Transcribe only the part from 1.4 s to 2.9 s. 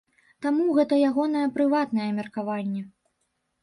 прыватнае меркаванне.